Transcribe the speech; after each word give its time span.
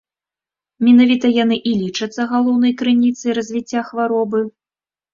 Менавіта 0.87 1.25
яны 1.43 1.59
і 1.73 1.75
лічацца 1.83 2.21
галоўнай 2.33 2.77
крыніцай 2.83 3.31
развіцця 3.43 3.89
хваробы. 3.95 4.47